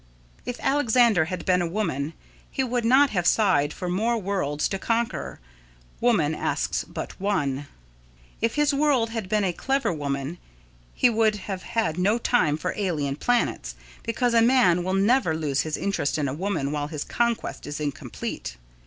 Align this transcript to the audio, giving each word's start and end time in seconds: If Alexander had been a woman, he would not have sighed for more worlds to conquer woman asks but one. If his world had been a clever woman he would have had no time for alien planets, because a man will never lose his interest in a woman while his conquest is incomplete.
If 0.47 0.59
Alexander 0.61 1.25
had 1.25 1.45
been 1.45 1.61
a 1.61 1.67
woman, 1.67 2.13
he 2.49 2.63
would 2.63 2.85
not 2.85 3.11
have 3.11 3.27
sighed 3.27 3.71
for 3.71 3.87
more 3.87 4.17
worlds 4.17 4.67
to 4.69 4.79
conquer 4.79 5.39
woman 5.99 6.33
asks 6.33 6.83
but 6.83 7.21
one. 7.21 7.67
If 8.41 8.55
his 8.55 8.73
world 8.73 9.11
had 9.11 9.29
been 9.29 9.43
a 9.43 9.53
clever 9.53 9.93
woman 9.93 10.39
he 10.95 11.07
would 11.11 11.35
have 11.35 11.61
had 11.61 11.99
no 11.99 12.17
time 12.17 12.57
for 12.57 12.73
alien 12.75 13.15
planets, 13.15 13.75
because 14.01 14.33
a 14.33 14.41
man 14.41 14.83
will 14.83 14.95
never 14.95 15.35
lose 15.37 15.61
his 15.61 15.77
interest 15.77 16.17
in 16.17 16.27
a 16.27 16.33
woman 16.33 16.71
while 16.71 16.87
his 16.87 17.03
conquest 17.03 17.67
is 17.67 17.79
incomplete. 17.79 18.57